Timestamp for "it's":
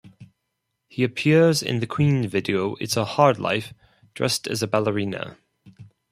2.79-2.97